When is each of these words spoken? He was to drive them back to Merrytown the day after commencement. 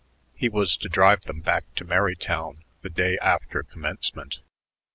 He 0.33 0.49
was 0.49 0.77
to 0.77 0.89
drive 0.89 1.25
them 1.25 1.41
back 1.41 1.63
to 1.75 1.85
Merrytown 1.85 2.63
the 2.81 2.89
day 2.89 3.19
after 3.21 3.61
commencement. 3.61 4.39